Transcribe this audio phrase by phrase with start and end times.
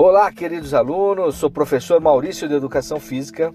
[0.00, 3.52] Olá, queridos alunos, sou o professor Maurício de Educação Física.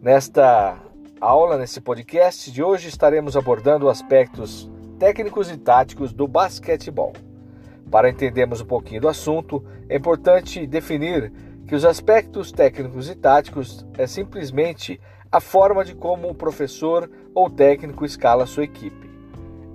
[0.00, 0.78] Nesta
[1.20, 7.14] aula, nesse podcast de hoje, estaremos abordando aspectos técnicos e táticos do basquetebol.
[7.90, 11.32] Para entendermos um pouquinho do assunto, é importante definir
[11.66, 15.00] que os aspectos técnicos e táticos é simplesmente
[15.32, 19.10] a forma de como o professor ou técnico escala sua equipe.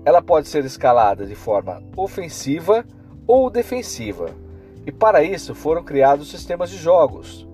[0.06, 2.86] Ela pode ser escalada de forma ofensiva
[3.28, 4.45] ou defensiva
[4.86, 7.48] e para isso foram criados sistemas de jogos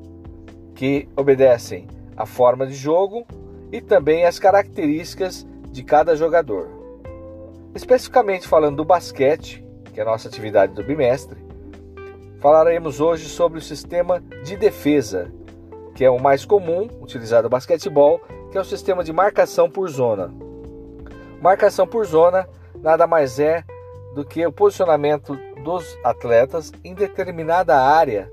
[0.76, 3.26] que obedecem à forma de jogo
[3.72, 6.68] e também às características de cada jogador.
[7.74, 11.40] Especificamente falando do basquete, que é a nossa atividade do bimestre,
[12.40, 15.32] falaremos hoje sobre o sistema de defesa,
[15.96, 18.20] que é o mais comum utilizado no basquetebol,
[18.52, 20.34] que é o sistema de marcação por zona.
[21.42, 22.48] Marcação por zona
[22.82, 23.64] nada mais é
[24.14, 28.32] do que o posicionamento dos atletas em determinada área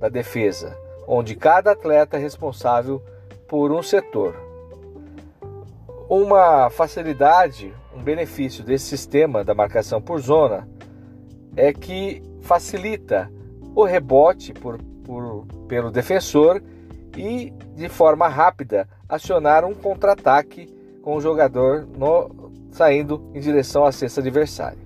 [0.00, 3.02] da defesa, onde cada atleta é responsável
[3.48, 4.34] por um setor.
[6.08, 10.68] Uma facilidade, um benefício desse sistema da marcação por zona
[11.56, 13.30] é que facilita
[13.74, 16.62] o rebote por, por, pelo defensor
[17.16, 20.66] e, de forma rápida, acionar um contra-ataque
[21.02, 24.85] com o jogador no, saindo em direção à cesta adversária.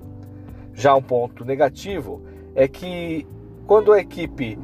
[0.74, 2.22] Já um ponto negativo
[2.54, 3.26] é que
[3.66, 4.58] quando a equipe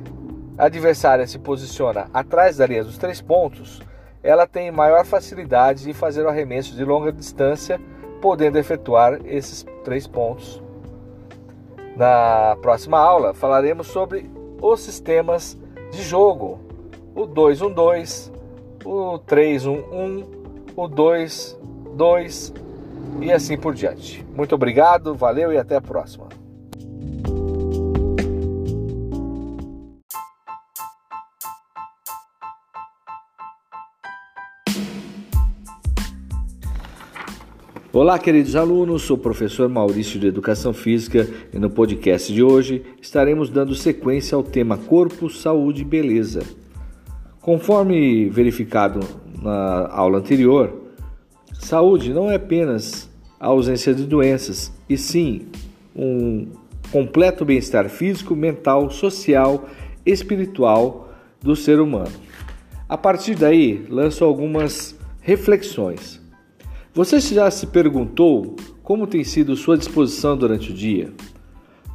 [0.59, 3.81] adversária se posiciona atrás da linha dos três pontos,
[4.23, 7.81] ela tem maior facilidade em fazer o arremesso de longa distância,
[8.21, 10.63] podendo efetuar esses três pontos.
[11.97, 14.29] Na próxima aula falaremos sobre
[14.61, 15.57] os sistemas
[15.91, 16.59] de jogo:
[17.15, 18.33] o 2-1-2,
[18.85, 20.27] o 3-1-1,
[20.75, 22.66] o 2-2
[23.21, 24.25] e assim por diante.
[24.35, 26.29] Muito obrigado, valeu e até a próxima.
[37.99, 42.85] Olá, queridos alunos, sou o professor Maurício de Educação Física e no podcast de hoje
[43.01, 46.43] estaremos dando sequência ao tema Corpo, Saúde e Beleza.
[47.41, 49.01] Conforme verificado
[49.41, 50.86] na aula anterior,
[51.67, 53.11] Saúde não é apenas
[53.41, 55.47] a ausência de doenças, e sim
[55.97, 56.47] um
[56.93, 59.69] completo bem-estar físico, mental, social,
[60.07, 61.13] espiritual
[61.43, 62.13] do ser humano.
[62.89, 66.21] A partir daí, lanço algumas reflexões.
[66.95, 71.13] Você já se perguntou como tem sido sua disposição durante o dia?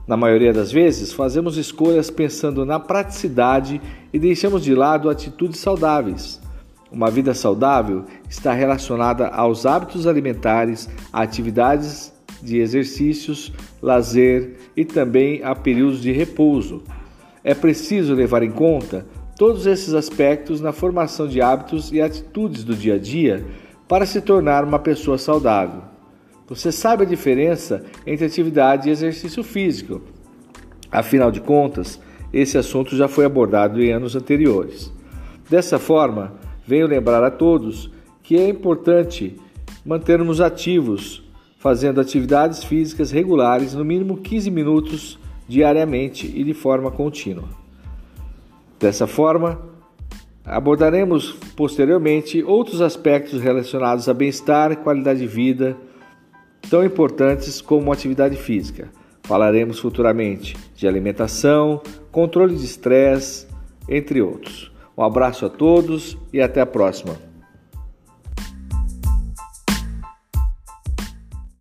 [0.06, 6.41] Na maioria das vezes, fazemos escolhas pensando na praticidade e deixamos de lado atitudes saudáveis.
[6.92, 15.56] Uma vida saudável está relacionada aos hábitos alimentares, atividades de exercícios, lazer e também a
[15.56, 16.84] períodos de repouso.
[17.44, 19.06] É preciso levar em conta
[19.38, 23.46] todos esses aspectos na formação de hábitos e atitudes do dia a dia
[23.88, 25.82] para se tornar uma pessoa saudável.
[26.48, 30.02] Você sabe a diferença entre atividade e exercício físico.
[30.92, 32.02] Afinal de contas,
[32.34, 34.92] esse assunto já foi abordado em anos anteriores.
[35.50, 36.34] Dessa forma,
[36.72, 37.92] Venho lembrar a todos
[38.24, 39.36] que é importante
[39.86, 41.22] mantermos ativos,
[41.58, 47.50] fazendo atividades físicas regulares, no mínimo 15 minutos diariamente e de forma contínua.
[48.80, 49.60] Dessa forma,
[50.46, 55.76] abordaremos posteriormente outros aspectos relacionados a bem-estar e qualidade de vida,
[56.70, 58.90] tão importantes como atividade física.
[59.24, 61.82] Falaremos futuramente de alimentação,
[62.14, 63.46] controle de estresse,
[63.90, 64.71] entre outros.
[64.98, 67.31] Um abraço a todos e até a próxima.